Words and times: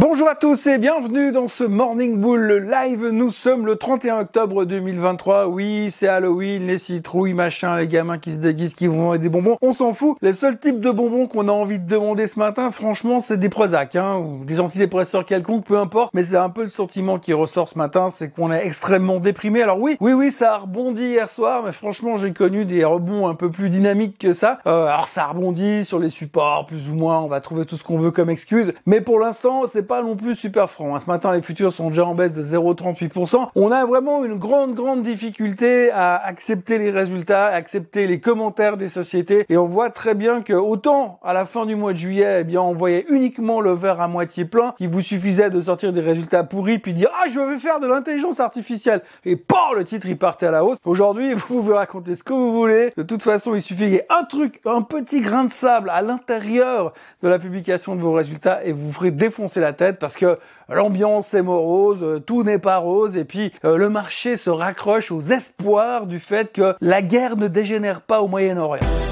Bonjour 0.00 0.28
à 0.28 0.36
tous 0.36 0.68
et 0.68 0.78
bienvenue 0.78 1.32
dans 1.32 1.48
ce 1.48 1.64
Morning 1.64 2.20
Bull 2.20 2.64
live. 2.70 3.08
Nous 3.08 3.32
sommes 3.32 3.66
le 3.66 3.74
31 3.74 4.20
octobre 4.20 4.64
2023. 4.64 5.48
Oui, 5.48 5.90
c'est 5.90 6.06
Halloween, 6.06 6.68
les 6.68 6.78
citrouilles, 6.78 7.32
machin, 7.32 7.76
les 7.76 7.88
gamins 7.88 8.18
qui 8.18 8.30
se 8.30 8.36
déguisent, 8.36 8.76
qui 8.76 8.86
vont 8.86 9.10
avec 9.10 9.22
des 9.22 9.28
bonbons. 9.28 9.58
On 9.60 9.72
s'en 9.72 9.94
fout. 9.94 10.16
Les 10.22 10.34
seuls 10.34 10.56
types 10.56 10.78
de 10.78 10.92
bonbons 10.92 11.26
qu'on 11.26 11.48
a 11.48 11.50
envie 11.50 11.80
de 11.80 11.88
demander 11.88 12.28
ce 12.28 12.38
matin, 12.38 12.70
franchement, 12.70 13.18
c'est 13.18 13.38
des 13.38 13.48
Prozac, 13.48 13.96
hein, 13.96 14.18
ou 14.18 14.44
des 14.44 14.60
antidépresseurs 14.60 15.26
quelconques, 15.26 15.64
peu 15.64 15.76
importe. 15.76 16.14
Mais 16.14 16.22
c'est 16.22 16.36
un 16.36 16.48
peu 16.48 16.62
le 16.62 16.68
sentiment 16.68 17.18
qui 17.18 17.32
ressort 17.32 17.68
ce 17.68 17.76
matin, 17.76 18.08
c'est 18.16 18.32
qu'on 18.32 18.52
est 18.52 18.64
extrêmement 18.64 19.18
déprimé. 19.18 19.62
Alors 19.62 19.80
oui, 19.80 19.96
oui, 19.98 20.12
oui, 20.12 20.30
ça 20.30 20.54
a 20.54 20.58
rebondi 20.58 21.02
hier 21.02 21.28
soir, 21.28 21.64
mais 21.66 21.72
franchement, 21.72 22.18
j'ai 22.18 22.32
connu 22.32 22.64
des 22.64 22.84
rebonds 22.84 23.26
un 23.26 23.34
peu 23.34 23.50
plus 23.50 23.68
dynamiques 23.68 24.18
que 24.18 24.32
ça. 24.32 24.60
Euh, 24.68 24.86
alors 24.86 25.08
ça 25.08 25.24
a 25.24 25.26
rebondi 25.26 25.84
sur 25.84 25.98
les 25.98 26.10
supports, 26.10 26.66
plus 26.66 26.88
ou 26.88 26.94
moins. 26.94 27.18
On 27.18 27.26
va 27.26 27.40
trouver 27.40 27.64
tout 27.64 27.76
ce 27.76 27.82
qu'on 27.82 27.98
veut 27.98 28.12
comme 28.12 28.30
excuse. 28.30 28.72
Mais 28.86 29.00
pour 29.00 29.18
l'instant, 29.18 29.64
c'est 29.66 29.87
pas 29.88 30.02
non 30.02 30.16
plus 30.16 30.34
super 30.36 30.70
franc. 30.70 30.94
Hein. 30.94 31.00
Ce 31.00 31.06
matin, 31.06 31.32
les 31.32 31.40
futurs 31.40 31.72
sont 31.72 31.88
déjà 31.88 32.04
en 32.04 32.14
baisse 32.14 32.34
de 32.34 32.42
0,38%. 32.42 33.48
On 33.54 33.72
a 33.72 33.86
vraiment 33.86 34.22
une 34.22 34.36
grande, 34.36 34.74
grande 34.74 35.02
difficulté 35.02 35.90
à 35.90 36.14
accepter 36.16 36.78
les 36.78 36.90
résultats, 36.90 37.46
accepter 37.46 38.06
les 38.06 38.20
commentaires 38.20 38.76
des 38.76 38.90
sociétés. 38.90 39.46
Et 39.48 39.56
on 39.56 39.66
voit 39.66 39.90
très 39.90 40.14
bien 40.14 40.42
que 40.42 40.52
autant 40.52 41.18
à 41.24 41.32
la 41.32 41.46
fin 41.46 41.64
du 41.64 41.74
mois 41.74 41.94
de 41.94 41.98
juillet, 41.98 42.42
eh 42.42 42.44
bien, 42.44 42.60
on 42.60 42.74
voyait 42.74 43.06
uniquement 43.08 43.62
le 43.62 43.72
verre 43.72 44.00
à 44.00 44.08
moitié 44.08 44.44
plein, 44.44 44.74
qu'il 44.76 44.90
vous 44.90 45.00
suffisait 45.00 45.48
de 45.48 45.60
sortir 45.62 45.92
des 45.92 46.02
résultats 46.02 46.44
pourris, 46.44 46.78
puis 46.78 46.92
dire, 46.92 47.10
ah, 47.14 47.26
je 47.32 47.40
vais 47.40 47.58
faire 47.58 47.80
de 47.80 47.86
l'intelligence 47.86 48.40
artificielle. 48.40 49.00
Et 49.24 49.36
par 49.36 49.72
le 49.74 49.86
titre, 49.86 50.06
il 50.06 50.18
partait 50.18 50.46
à 50.46 50.50
la 50.50 50.64
hausse. 50.64 50.78
Aujourd'hui, 50.84 51.32
vous 51.34 51.46
pouvez 51.46 51.72
raconter 51.72 52.14
ce 52.14 52.22
que 52.22 52.34
vous 52.34 52.52
voulez. 52.52 52.92
De 52.98 53.02
toute 53.02 53.22
façon, 53.22 53.54
il 53.54 53.62
suffit 53.62 53.84
qu'il 53.84 53.92
y 53.92 53.96
ait 53.96 54.06
un 54.10 54.24
truc, 54.24 54.60
un 54.66 54.82
petit 54.82 55.22
grain 55.22 55.44
de 55.44 55.52
sable 55.52 55.88
à 55.88 56.02
l'intérieur 56.02 56.92
de 57.22 57.28
la 57.28 57.38
publication 57.38 57.96
de 57.96 58.02
vos 58.02 58.12
résultats 58.12 58.62
et 58.64 58.72
vous 58.72 58.92
ferez 58.92 59.10
défoncer 59.10 59.60
la 59.60 59.72
tête 59.72 59.77
parce 59.98 60.16
que 60.16 60.38
l'ambiance 60.68 61.32
est 61.34 61.42
morose, 61.42 62.02
euh, 62.02 62.18
tout 62.18 62.42
n'est 62.42 62.58
pas 62.58 62.78
rose, 62.78 63.16
et 63.16 63.24
puis 63.24 63.52
euh, 63.64 63.76
le 63.76 63.88
marché 63.88 64.36
se 64.36 64.50
raccroche 64.50 65.10
aux 65.10 65.20
espoirs 65.20 66.06
du 66.06 66.18
fait 66.18 66.52
que 66.52 66.74
la 66.80 67.02
guerre 67.02 67.36
ne 67.36 67.48
dégénère 67.48 68.00
pas 68.00 68.20
au 68.20 68.28
Moyen-Orient. 68.28 69.07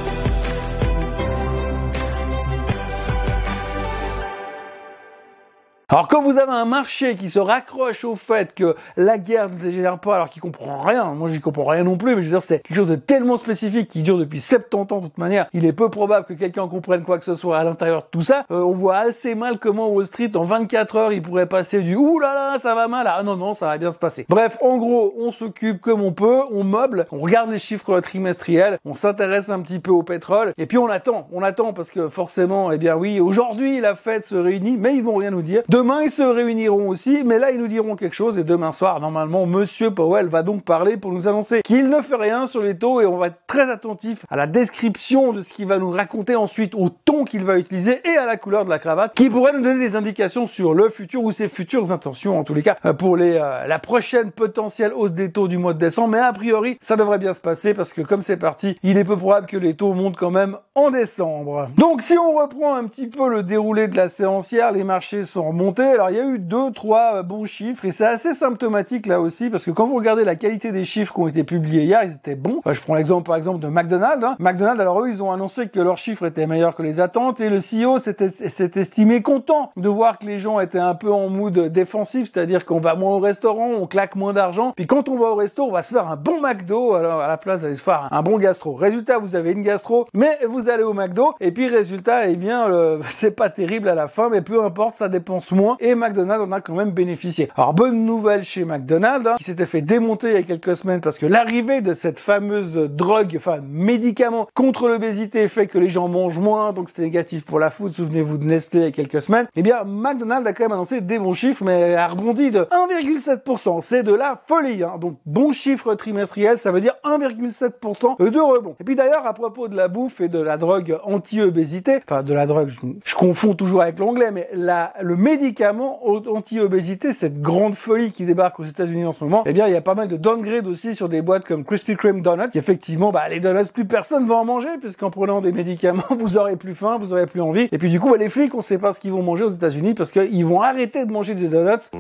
Alors 5.88 6.08
quand 6.08 6.20
vous 6.20 6.36
avez 6.36 6.50
un 6.50 6.64
marché 6.64 7.14
qui 7.14 7.30
se 7.30 7.38
raccroche 7.38 8.02
au 8.04 8.16
fait 8.16 8.56
que 8.56 8.74
la 8.96 9.18
guerre 9.18 9.48
ne 9.48 9.54
dégénère 9.54 10.00
pas 10.00 10.16
alors 10.16 10.30
qu'il 10.30 10.42
comprend 10.42 10.80
rien, 10.80 11.04
moi 11.14 11.28
j'y 11.28 11.40
comprends 11.40 11.66
rien 11.66 11.84
non 11.84 11.96
plus, 11.96 12.16
mais 12.16 12.22
je 12.22 12.26
veux 12.26 12.32
dire 12.32 12.42
c'est 12.42 12.58
quelque 12.58 12.76
chose 12.76 12.88
de 12.88 12.96
tellement 12.96 13.36
spécifique 13.36 13.88
qui 13.88 14.02
dure 14.02 14.18
depuis 14.18 14.40
70 14.40 14.92
ans 14.92 14.98
de 14.98 15.06
toute 15.06 15.18
manière, 15.18 15.46
il 15.52 15.64
est 15.64 15.72
peu 15.72 15.88
probable 15.88 16.26
que 16.26 16.32
quelqu'un 16.32 16.66
comprenne 16.66 17.04
quoi 17.04 17.20
que 17.20 17.24
ce 17.24 17.36
soit 17.36 17.58
à 17.58 17.62
l'intérieur 17.62 18.00
de 18.00 18.06
tout 18.10 18.22
ça. 18.22 18.44
Euh, 18.50 18.62
on 18.62 18.72
voit 18.72 18.96
assez 18.96 19.36
mal 19.36 19.60
comment 19.60 19.88
Wall 19.88 20.06
Street 20.06 20.32
en 20.34 20.42
24 20.42 20.96
heures 20.96 21.12
il 21.12 21.22
pourrait 21.22 21.46
passer 21.46 21.80
du 21.82 21.94
ouh 21.94 22.18
là 22.18 22.34
là 22.34 22.58
ça 22.58 22.74
va 22.74 22.88
mal 22.88 23.06
ah 23.08 23.22
non 23.22 23.36
non 23.36 23.54
ça 23.54 23.66
va 23.66 23.78
bien 23.78 23.92
se 23.92 24.00
passer. 24.00 24.26
Bref 24.28 24.58
en 24.62 24.78
gros 24.78 25.14
on 25.20 25.30
s'occupe 25.30 25.80
comme 25.80 26.02
on 26.02 26.10
peut, 26.10 26.40
on 26.50 26.64
meuble, 26.64 27.06
on 27.12 27.20
regarde 27.20 27.48
les 27.48 27.58
chiffres 27.58 28.00
trimestriels, 28.00 28.80
on 28.84 28.94
s'intéresse 28.94 29.50
un 29.50 29.60
petit 29.60 29.78
peu 29.78 29.92
au 29.92 30.02
pétrole 30.02 30.52
et 30.58 30.66
puis 30.66 30.78
on 30.78 30.88
attend, 30.88 31.28
on 31.30 31.44
attend 31.44 31.72
parce 31.72 31.92
que 31.92 32.08
forcément 32.08 32.72
eh 32.72 32.76
bien 32.76 32.96
oui 32.96 33.20
aujourd'hui 33.20 33.78
la 33.78 33.94
fête 33.94 34.26
se 34.26 34.34
réunit 34.34 34.76
mais 34.76 34.96
ils 34.96 35.04
vont 35.04 35.14
rien 35.14 35.30
nous 35.30 35.42
dire. 35.42 35.62
Demain, 35.76 36.04
ils 36.04 36.10
se 36.10 36.22
réuniront 36.22 36.88
aussi, 36.88 37.22
mais 37.22 37.38
là, 37.38 37.50
ils 37.50 37.58
nous 37.58 37.68
diront 37.68 37.96
quelque 37.96 38.14
chose. 38.14 38.38
Et 38.38 38.44
demain 38.44 38.72
soir, 38.72 38.98
normalement, 38.98 39.44
Monsieur 39.44 39.90
Powell 39.90 40.26
va 40.26 40.42
donc 40.42 40.64
parler 40.64 40.96
pour 40.96 41.12
nous 41.12 41.28
annoncer 41.28 41.60
qu'il 41.60 41.90
ne 41.90 42.00
fait 42.00 42.16
rien 42.16 42.46
sur 42.46 42.62
les 42.62 42.78
taux 42.78 43.02
et 43.02 43.04
on 43.04 43.18
va 43.18 43.26
être 43.26 43.42
très 43.46 43.70
attentif 43.70 44.24
à 44.30 44.36
la 44.36 44.46
description 44.46 45.34
de 45.34 45.42
ce 45.42 45.52
qu'il 45.52 45.66
va 45.66 45.76
nous 45.76 45.90
raconter 45.90 46.34
ensuite, 46.34 46.74
au 46.74 46.88
ton 46.88 47.24
qu'il 47.24 47.44
va 47.44 47.58
utiliser 47.58 48.00
et 48.08 48.16
à 48.16 48.24
la 48.24 48.38
couleur 48.38 48.64
de 48.64 48.70
la 48.70 48.78
cravate, 48.78 49.12
qui 49.14 49.28
pourrait 49.28 49.52
nous 49.52 49.60
donner 49.60 49.86
des 49.86 49.96
indications 49.96 50.46
sur 50.46 50.72
le 50.72 50.88
futur 50.88 51.22
ou 51.22 51.30
ses 51.30 51.50
futures 51.50 51.92
intentions, 51.92 52.38
en 52.38 52.44
tous 52.44 52.54
les 52.54 52.62
cas, 52.62 52.78
euh, 52.86 52.94
pour 52.94 53.18
les, 53.18 53.36
euh, 53.36 53.66
la 53.66 53.78
prochaine 53.78 54.30
potentielle 54.30 54.94
hausse 54.94 55.12
des 55.12 55.30
taux 55.30 55.46
du 55.46 55.58
mois 55.58 55.74
de 55.74 55.78
décembre. 55.78 56.08
Mais 56.08 56.20
a 56.20 56.32
priori, 56.32 56.78
ça 56.80 56.96
devrait 56.96 57.18
bien 57.18 57.34
se 57.34 57.40
passer 57.40 57.74
parce 57.74 57.92
que 57.92 58.00
comme 58.00 58.22
c'est 58.22 58.38
parti, 58.38 58.78
il 58.82 58.96
est 58.96 59.04
peu 59.04 59.18
probable 59.18 59.46
que 59.46 59.58
les 59.58 59.74
taux 59.74 59.92
montent 59.92 60.16
quand 60.16 60.30
même 60.30 60.56
en 60.74 60.90
décembre. 60.90 61.68
Donc, 61.76 62.00
si 62.00 62.16
on 62.16 62.32
reprend 62.38 62.76
un 62.76 62.84
petit 62.84 63.08
peu 63.08 63.28
le 63.28 63.42
déroulé 63.42 63.88
de 63.88 63.96
la 63.96 64.08
séance 64.08 64.50
hier, 64.50 64.72
les 64.72 64.82
marchés 64.82 65.24
sont 65.24 65.46
remontés 65.48 65.65
alors 65.78 66.10
il 66.10 66.16
y 66.16 66.20
a 66.20 66.24
eu 66.24 66.38
deux, 66.38 66.70
trois 66.72 67.16
euh, 67.16 67.22
bons 67.22 67.44
chiffres 67.44 67.84
et 67.84 67.92
c'est 67.92 68.06
assez 68.06 68.34
symptomatique 68.34 69.06
là 69.06 69.20
aussi 69.20 69.50
parce 69.50 69.64
que 69.64 69.70
quand 69.70 69.86
vous 69.86 69.96
regardez 69.96 70.24
la 70.24 70.36
qualité 70.36 70.72
des 70.72 70.84
chiffres 70.84 71.12
qui 71.12 71.20
ont 71.20 71.28
été 71.28 71.44
publiés 71.44 71.84
hier, 71.84 72.02
ils 72.04 72.12
étaient 72.12 72.34
bons. 72.34 72.60
je 72.66 72.80
prends 72.80 72.94
l'exemple 72.94 73.26
par 73.26 73.36
exemple 73.36 73.60
de 73.60 73.68
McDonald's. 73.68 74.24
Hein. 74.24 74.36
McDonald's, 74.38 74.80
alors 74.80 75.00
eux, 75.02 75.10
ils 75.10 75.22
ont 75.22 75.32
annoncé 75.32 75.68
que 75.68 75.80
leurs 75.80 75.98
chiffres 75.98 76.26
étaient 76.26 76.46
meilleurs 76.46 76.74
que 76.74 76.82
les 76.82 77.00
attentes 77.00 77.40
et 77.40 77.50
le 77.50 77.58
CEO 77.58 77.98
s'est 77.98 78.70
estimé 78.76 79.22
content 79.22 79.70
de 79.76 79.88
voir 79.88 80.18
que 80.18 80.26
les 80.26 80.38
gens 80.38 80.60
étaient 80.60 80.78
un 80.78 80.94
peu 80.94 81.12
en 81.12 81.28
mood 81.28 81.58
défensif, 81.58 82.30
c'est-à-dire 82.32 82.64
qu'on 82.64 82.80
va 82.80 82.94
moins 82.94 83.16
au 83.16 83.20
restaurant, 83.20 83.70
on 83.70 83.86
claque 83.86 84.16
moins 84.16 84.32
d'argent. 84.32 84.72
Puis 84.76 84.86
quand 84.86 85.08
on 85.08 85.18
va 85.18 85.26
au 85.26 85.34
resto, 85.34 85.64
on 85.64 85.72
va 85.72 85.82
se 85.82 85.92
faire 85.94 86.08
un 86.08 86.16
bon 86.16 86.40
McDo 86.40 86.94
alors 86.94 87.20
à 87.20 87.28
la 87.28 87.36
place 87.36 87.60
d'aller 87.62 87.76
se 87.76 87.82
faire 87.82 88.08
un 88.10 88.22
bon 88.22 88.38
gastro. 88.38 88.74
Résultat, 88.74 89.18
vous 89.18 89.34
avez 89.34 89.52
une 89.52 89.62
gastro, 89.62 90.06
mais 90.14 90.38
vous 90.48 90.68
allez 90.68 90.82
au 90.82 90.92
McDo 90.92 91.34
et 91.40 91.50
puis 91.50 91.68
résultat, 91.68 92.28
eh 92.28 92.36
bien, 92.36 92.68
c'est 93.08 93.34
pas 93.34 93.50
terrible 93.50 93.88
à 93.88 93.94
la 93.94 94.08
fin, 94.08 94.28
mais 94.28 94.42
peu 94.42 94.62
importe, 94.62 94.96
ça 94.96 95.08
dépense 95.08 95.50
et 95.80 95.94
McDonald's 95.94 96.44
en 96.44 96.52
a 96.52 96.60
quand 96.60 96.74
même 96.74 96.90
bénéficié. 96.90 97.48
Alors 97.56 97.74
bonne 97.74 98.04
nouvelle 98.04 98.44
chez 98.44 98.64
McDonald's 98.64 99.26
hein, 99.26 99.34
qui 99.38 99.44
s'était 99.44 99.66
fait 99.66 99.82
démonter 99.82 100.28
il 100.28 100.34
y 100.34 100.36
a 100.36 100.42
quelques 100.42 100.76
semaines 100.76 101.00
parce 101.00 101.18
que 101.18 101.26
l'arrivée 101.26 101.80
de 101.80 101.94
cette 101.94 102.18
fameuse 102.18 102.74
drogue, 102.74 103.34
enfin 103.36 103.58
médicament 103.66 104.48
contre 104.54 104.88
l'obésité 104.88 105.48
fait 105.48 105.66
que 105.66 105.78
les 105.78 105.88
gens 105.88 106.08
mangent 106.08 106.38
moins, 106.38 106.72
donc 106.72 106.88
c'était 106.90 107.02
négatif 107.02 107.44
pour 107.44 107.58
la 107.58 107.70
food. 107.70 107.92
Souvenez-vous 107.92 108.38
de 108.38 108.44
Nestlé 108.44 108.80
il 108.80 108.84
y 108.84 108.88
a 108.88 108.92
quelques 108.92 109.22
semaines. 109.22 109.46
Eh 109.56 109.62
bien 109.62 109.84
McDonald's 109.84 110.46
a 110.46 110.52
quand 110.52 110.64
même 110.64 110.72
annoncé 110.72 111.00
des 111.00 111.18
bons 111.18 111.34
chiffres, 111.34 111.64
mais 111.64 111.94
a 111.94 112.08
rebondi 112.08 112.50
de 112.50 112.60
1,7%. 112.60 113.80
C'est 113.82 114.02
de 114.02 114.14
la 114.14 114.40
folie. 114.46 114.82
Hein. 114.82 114.94
Donc 115.00 115.18
bon 115.24 115.52
chiffre 115.52 115.94
trimestriel, 115.94 116.58
ça 116.58 116.72
veut 116.72 116.80
dire 116.80 116.94
1,7% 117.04 118.30
de 118.30 118.40
rebond. 118.40 118.76
Et 118.80 118.84
puis 118.84 118.94
d'ailleurs 118.94 119.26
à 119.26 119.32
propos 119.32 119.68
de 119.68 119.76
la 119.76 119.88
bouffe 119.88 120.20
et 120.20 120.28
de 120.28 120.38
la 120.38 120.56
drogue 120.58 120.98
anti-obésité, 121.04 122.00
enfin 122.08 122.22
de 122.22 122.34
la 122.34 122.46
drogue, 122.46 122.68
je, 122.68 122.86
je 123.04 123.14
confonds 123.14 123.54
toujours 123.54 123.82
avec 123.82 123.98
l'anglais, 123.98 124.30
mais 124.30 124.48
la, 124.52 124.92
le 125.00 125.16
médicament 125.16 125.45
médicaments 125.46 126.00
anti-obésité, 126.04 127.12
cette 127.12 127.40
grande 127.40 127.76
folie 127.76 128.10
qui 128.10 128.24
débarque 128.24 128.58
aux 128.58 128.64
États-Unis 128.64 129.04
en 129.04 129.12
ce 129.12 129.22
moment, 129.22 129.44
eh 129.46 129.52
bien, 129.52 129.68
il 129.68 129.72
y 129.72 129.76
a 129.76 129.80
pas 129.80 129.94
mal 129.94 130.08
de 130.08 130.16
downgrade 130.16 130.66
aussi 130.66 130.96
sur 130.96 131.08
des 131.08 131.22
boîtes 131.22 131.44
comme 131.44 131.64
Krispy 131.64 131.94
Kreme 131.96 132.20
Donuts. 132.20 132.50
effectivement, 132.54 133.12
bah, 133.12 133.28
les 133.28 133.38
donuts, 133.38 133.70
plus 133.72 133.84
personne 133.84 134.26
va 134.26 134.34
en 134.34 134.44
manger, 134.44 134.76
puisqu'en 134.80 135.10
prenant 135.10 135.40
des 135.40 135.52
médicaments, 135.52 136.02
vous 136.10 136.36
aurez 136.36 136.56
plus 136.56 136.74
faim, 136.74 136.98
vous 136.98 137.12
aurez 137.12 137.26
plus 137.26 137.40
envie. 137.40 137.68
Et 137.70 137.78
puis, 137.78 137.90
du 137.90 138.00
coup, 138.00 138.10
bah, 138.10 138.16
les 138.16 138.28
flics, 138.28 138.54
on 138.54 138.62
sait 138.62 138.78
pas 138.78 138.92
ce 138.92 138.98
qu'ils 138.98 139.12
vont 139.12 139.22
manger 139.22 139.44
aux 139.44 139.50
États-Unis 139.50 139.94
parce 139.94 140.10
qu'ils 140.10 140.44
vont 140.44 140.62
arrêter 140.62 141.06
de 141.06 141.12
manger 141.12 141.34
des 141.36 141.48
donuts. 141.48 141.90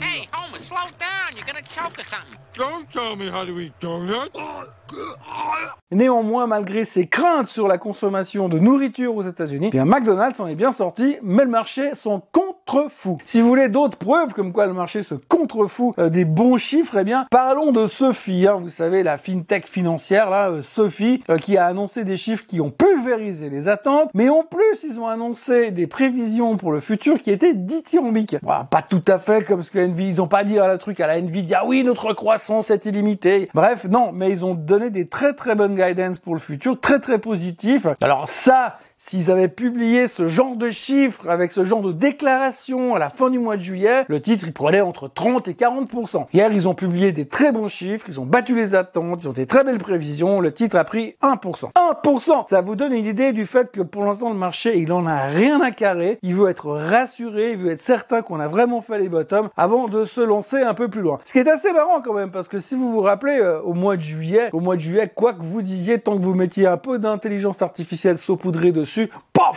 Hey, 0.00 0.28
Homer, 0.32 0.58
slow 0.60 0.76
down. 0.98 1.36
You're 1.36 1.46
gonna 1.46 1.62
choke 1.62 1.98
or 1.98 2.04
something. 2.04 2.38
Don't 2.54 2.88
tell 2.90 3.16
me 3.16 3.28
how 3.30 3.44
to 3.46 3.58
eat 3.60 3.72
donuts. 3.80 4.38
Néanmoins, 5.90 6.46
malgré 6.46 6.84
ses 6.84 7.06
craintes 7.06 7.48
sur 7.48 7.66
la 7.66 7.78
consommation 7.78 8.48
de 8.48 8.58
nourriture 8.58 9.14
aux 9.16 9.22
États-Unis, 9.22 9.70
bien 9.70 9.84
McDonald's 9.84 10.38
en 10.38 10.46
est 10.46 10.54
bien 10.54 10.72
sorti, 10.72 11.16
mais 11.22 11.44
le 11.44 11.50
marché 11.50 11.94
s'en 11.94 12.20
Si 13.26 13.40
vous 13.40 13.48
voulez 13.48 13.68
d'autres 13.68 13.98
preuves 13.98 14.32
comme 14.32 14.52
quoi 14.52 14.66
le 14.66 14.72
marché 14.72 15.02
se 15.02 15.14
contrefout 15.14 15.94
euh, 15.98 16.08
des 16.08 16.24
bons 16.24 16.56
chiffres, 16.56 16.96
eh 16.98 17.04
bien 17.04 17.26
parlons 17.30 17.70
de 17.70 17.86
Sophie. 17.86 18.46
Hein, 18.46 18.58
vous 18.62 18.70
savez 18.70 19.02
la 19.02 19.18
fintech 19.18 19.66
financière 19.66 20.30
là, 20.30 20.50
euh, 20.50 20.62
Sophie, 20.62 21.22
euh, 21.28 21.36
qui 21.36 21.56
a 21.56 21.66
annoncé 21.66 22.04
des 22.04 22.16
chiffres 22.16 22.44
qui 22.46 22.60
ont 22.60 22.70
pulvérisé 22.70 23.50
les 23.50 23.68
attentes, 23.68 24.10
mais 24.14 24.28
en 24.28 24.42
plus 24.42 24.84
ils 24.84 24.98
ont 24.98 25.06
annoncé 25.06 25.70
des 25.70 25.86
prévisions 25.86 26.56
pour 26.56 26.72
le 26.72 26.80
futur 26.80 27.22
qui 27.22 27.30
étaient 27.30 27.54
dithyrambiques. 27.54 28.36
Voilà, 28.42 28.64
pas 28.64 28.82
tout 28.82 29.04
à 29.06 29.18
fait 29.18 29.44
comme 29.44 29.62
ce 29.62 29.70
que 29.70 29.78
Nvidia, 29.78 30.12
ils 30.12 30.22
ont 30.22 30.28
pas 30.28 30.44
dit 30.44 30.58
à 30.58 30.66
la 30.66 30.78
truc 30.78 31.00
à 31.00 31.06
la 31.06 31.18
Nvidia, 31.18 31.66
oui 31.66 31.84
notre 31.84 32.14
croissance 32.14 32.70
est 32.70 32.86
illimitée. 32.86 33.50
Bref, 33.54 33.84
non, 33.84 34.12
mais 34.12 34.30
ils 34.30 34.44
ont 34.44 34.54
donné 34.54 34.90
des 34.90 35.08
très 35.08 35.34
très 35.34 35.54
bonnes 35.54 35.74
guidance 35.74 36.18
pour 36.18 36.34
le 36.34 36.40
futur, 36.40 36.80
très 36.80 37.00
très 37.00 37.18
positif. 37.18 37.86
Alors 38.00 38.28
ça, 38.28 38.78
S'ils 39.04 39.32
avaient 39.32 39.48
publié 39.48 40.06
ce 40.06 40.28
genre 40.28 40.54
de 40.54 40.70
chiffres 40.70 41.28
avec 41.28 41.50
ce 41.50 41.64
genre 41.64 41.82
de 41.82 41.90
déclaration 41.90 42.94
à 42.94 43.00
la 43.00 43.10
fin 43.10 43.30
du 43.30 43.40
mois 43.40 43.56
de 43.56 43.62
juillet, 43.62 44.04
le 44.06 44.22
titre 44.22 44.44
il 44.46 44.52
prenait 44.52 44.80
entre 44.80 45.10
30 45.12 45.48
et 45.48 45.54
40%. 45.54 46.26
Hier, 46.32 46.52
ils 46.52 46.68
ont 46.68 46.74
publié 46.74 47.10
des 47.10 47.26
très 47.26 47.50
bons 47.50 47.66
chiffres, 47.66 48.06
ils 48.08 48.20
ont 48.20 48.24
battu 48.24 48.54
les 48.54 48.76
attentes, 48.76 49.24
ils 49.24 49.28
ont 49.28 49.32
des 49.32 49.46
très 49.46 49.64
belles 49.64 49.78
prévisions, 49.78 50.40
le 50.40 50.54
titre 50.54 50.76
a 50.76 50.84
pris 50.84 51.16
1%. 51.20 51.72
1% 51.74 52.48
Ça 52.48 52.60
vous 52.60 52.76
donne 52.76 52.92
une 52.92 53.04
idée 53.04 53.32
du 53.32 53.44
fait 53.44 53.72
que 53.72 53.80
pour 53.80 54.04
l'instant 54.04 54.30
le 54.30 54.38
marché, 54.38 54.78
il 54.78 54.92
en 54.92 55.04
a 55.04 55.26
rien 55.26 55.60
à 55.60 55.72
carrer, 55.72 56.20
il 56.22 56.36
veut 56.36 56.48
être 56.48 56.70
rassuré, 56.70 57.50
il 57.50 57.58
veut 57.58 57.72
être 57.72 57.80
certain 57.80 58.22
qu'on 58.22 58.38
a 58.38 58.46
vraiment 58.46 58.82
fait 58.82 59.00
les 59.00 59.08
bottoms 59.08 59.50
avant 59.56 59.88
de 59.88 60.04
se 60.04 60.20
lancer 60.20 60.62
un 60.62 60.74
peu 60.74 60.86
plus 60.86 61.02
loin. 61.02 61.18
Ce 61.24 61.32
qui 61.32 61.40
est 61.40 61.48
assez 61.48 61.72
marrant 61.72 62.00
quand 62.02 62.14
même 62.14 62.30
parce 62.30 62.46
que 62.46 62.60
si 62.60 62.76
vous 62.76 62.92
vous 62.92 63.02
rappelez 63.02 63.40
euh, 63.40 63.60
au 63.62 63.74
mois 63.74 63.96
de 63.96 64.02
juillet, 64.02 64.48
au 64.52 64.60
mois 64.60 64.76
de 64.76 64.80
juillet, 64.80 65.10
quoi 65.12 65.34
que 65.34 65.42
vous 65.42 65.60
disiez, 65.60 65.98
tant 65.98 66.16
que 66.16 66.22
vous 66.22 66.34
mettiez 66.34 66.68
un 66.68 66.76
peu 66.76 67.00
d'intelligence 67.00 67.62
artificielle 67.62 68.16
saupoudrée 68.16 68.70
dessus, 68.70 68.91
dessus 68.94 69.08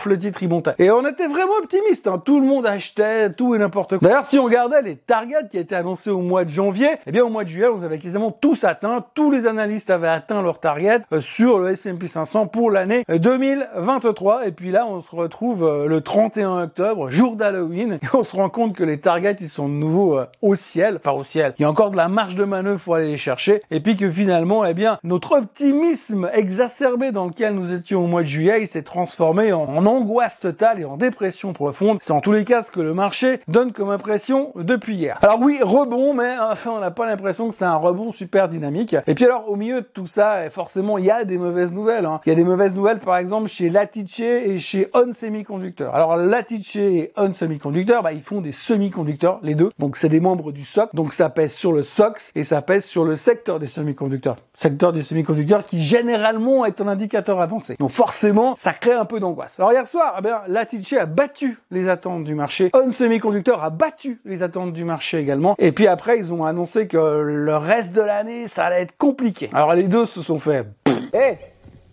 le 0.06 0.18
titre. 0.18 0.36
Et 0.78 0.90
on 0.90 1.06
était 1.06 1.26
vraiment 1.26 1.54
optimiste, 1.62 2.06
hein. 2.06 2.20
tout 2.22 2.40
le 2.40 2.46
monde 2.46 2.66
achetait 2.66 3.30
tout 3.32 3.54
et 3.54 3.58
n'importe 3.58 3.98
quoi. 3.98 4.08
D'ailleurs, 4.08 4.26
si 4.26 4.38
on 4.38 4.44
regardait 4.44 4.82
les 4.82 4.96
targets 4.96 5.48
qui 5.50 5.58
étaient 5.58 5.74
annoncés 5.74 6.10
au 6.10 6.20
mois 6.20 6.44
de 6.44 6.50
janvier, 6.50 6.88
eh 7.06 7.12
bien 7.12 7.24
au 7.24 7.28
mois 7.28 7.44
de 7.44 7.48
juillet, 7.48 7.68
on 7.72 7.82
avait 7.82 7.98
quasiment 7.98 8.30
tous 8.30 8.64
atteint, 8.64 9.04
tous 9.14 9.30
les 9.30 9.46
analystes 9.46 9.90
avaient 9.90 10.08
atteint 10.08 10.42
leur 10.42 10.60
target 10.60 11.00
euh, 11.12 11.20
sur 11.20 11.58
le 11.58 11.70
S&P 11.70 12.06
500 12.06 12.48
pour 12.48 12.70
l'année 12.70 13.04
2023. 13.08 14.40
Euh, 14.40 14.46
et 14.46 14.52
puis 14.52 14.70
là, 14.70 14.86
on 14.86 15.00
se 15.00 15.14
retrouve 15.14 15.64
euh, 15.64 15.86
le 15.86 16.00
31 16.00 16.64
octobre, 16.64 17.10
jour 17.10 17.36
d'Halloween, 17.36 17.98
et 18.02 18.06
on 18.12 18.22
se 18.22 18.36
rend 18.36 18.50
compte 18.50 18.74
que 18.74 18.84
les 18.84 18.98
targets 18.98 19.36
ils 19.40 19.48
sont 19.48 19.68
de 19.68 19.74
nouveau 19.74 20.18
au 20.42 20.54
ciel, 20.54 20.96
enfin 20.96 21.12
au 21.12 21.24
ciel. 21.24 21.54
Il 21.58 21.62
y 21.62 21.64
a 21.64 21.70
encore 21.70 21.90
de 21.90 21.96
la 21.96 22.08
marge 22.08 22.36
de 22.36 22.44
manœuvre 22.44 22.80
pour 22.80 22.96
aller 22.96 23.08
les 23.08 23.18
chercher, 23.18 23.62
et 23.70 23.80
puis 23.80 23.96
que 23.96 24.10
finalement, 24.10 24.64
eh 24.64 24.74
bien, 24.74 24.98
notre 25.02 25.38
optimisme 25.38 26.30
exacerbé 26.32 27.12
dans 27.12 27.26
lequel 27.26 27.54
nous 27.54 27.72
étions 27.72 28.04
au 28.04 28.06
mois 28.06 28.22
de 28.22 28.28
juillet, 28.28 28.62
il 28.62 28.68
s'est 28.68 28.82
transformé 28.82 29.52
en, 29.52 29.75
en 29.76 29.84
angoisse 29.84 30.40
totale 30.40 30.80
et 30.80 30.84
en 30.84 30.96
dépression 30.96 31.52
profonde. 31.52 31.98
C'est 32.00 32.12
en 32.12 32.20
tous 32.20 32.32
les 32.32 32.44
cas 32.44 32.62
ce 32.62 32.70
que 32.70 32.80
le 32.80 32.94
marché 32.94 33.40
donne 33.46 33.72
comme 33.72 33.90
impression 33.90 34.52
depuis 34.56 34.96
hier. 34.96 35.18
Alors 35.22 35.38
oui, 35.40 35.58
rebond, 35.62 36.14
mais 36.14 36.34
enfin, 36.38 36.70
on 36.76 36.80
n'a 36.80 36.90
pas 36.90 37.06
l'impression 37.06 37.50
que 37.50 37.54
c'est 37.54 37.64
un 37.64 37.76
rebond 37.76 38.12
super 38.12 38.48
dynamique. 38.48 38.96
Et 39.06 39.14
puis 39.14 39.26
alors, 39.26 39.50
au 39.50 39.56
milieu 39.56 39.82
de 39.82 39.86
tout 39.86 40.06
ça, 40.06 40.48
forcément, 40.50 40.96
il 40.96 41.04
y 41.04 41.10
a 41.10 41.24
des 41.24 41.36
mauvaises 41.36 41.72
nouvelles. 41.72 42.06
Hein. 42.06 42.20
Il 42.24 42.30
y 42.30 42.32
a 42.32 42.34
des 42.34 42.44
mauvaises 42.44 42.74
nouvelles, 42.74 43.00
par 43.00 43.18
exemple, 43.18 43.48
chez 43.48 43.68
Latice 43.68 44.20
et 44.20 44.58
chez 44.58 44.88
On 44.94 45.12
Semiconductor. 45.12 45.94
Alors 45.94 46.16
Latice 46.16 46.76
et 46.76 47.12
On 47.16 47.32
Semiconductor, 47.32 48.02
bah, 48.02 48.12
ils 48.12 48.22
font 48.22 48.40
des 48.40 48.52
semi-conducteurs, 48.52 49.40
les 49.42 49.54
deux. 49.54 49.72
Donc 49.78 49.96
c'est 49.96 50.08
des 50.08 50.20
membres 50.20 50.52
du 50.52 50.64
SOC. 50.64 50.94
Donc 50.94 51.12
ça 51.12 51.28
pèse 51.28 51.52
sur 51.52 51.72
le 51.72 51.84
SOX 51.84 52.32
et 52.34 52.44
ça 52.44 52.62
pèse 52.62 52.84
sur 52.84 53.04
le 53.04 53.16
secteur 53.16 53.58
des 53.58 53.66
semi-conducteurs. 53.66 54.36
Secteur 54.54 54.92
des 54.92 55.02
semi-conducteurs 55.02 55.64
qui 55.64 55.80
généralement 55.80 56.64
est 56.64 56.80
un 56.80 56.88
indicateur 56.88 57.40
avancé. 57.40 57.76
Donc 57.78 57.90
forcément, 57.90 58.54
ça 58.56 58.72
crée 58.72 58.92
un 58.92 59.04
peu 59.04 59.20
d'angoisse. 59.20 59.56
Alors 59.66 59.72
hier 59.72 59.88
soir, 59.88 60.14
eh 60.20 60.22
bien, 60.22 60.42
Latice 60.46 60.92
a 60.92 61.06
battu 61.06 61.58
les 61.72 61.88
attentes 61.88 62.22
du 62.22 62.36
marché. 62.36 62.70
On 62.72 62.92
Semiconductor 62.92 63.64
a 63.64 63.70
battu 63.70 64.20
les 64.24 64.44
attentes 64.44 64.72
du 64.72 64.84
marché 64.84 65.18
également. 65.18 65.56
Et 65.58 65.72
puis 65.72 65.88
après, 65.88 66.18
ils 66.18 66.32
ont 66.32 66.44
annoncé 66.44 66.86
que 66.86 66.96
le 66.96 67.56
reste 67.56 67.92
de 67.92 68.00
l'année, 68.00 68.46
ça 68.46 68.66
allait 68.66 68.82
être 68.82 68.96
compliqué. 68.96 69.50
Alors 69.52 69.74
les 69.74 69.88
deux 69.88 70.06
se 70.06 70.22
sont 70.22 70.38
fait. 70.38 70.68
Eh, 71.12 71.34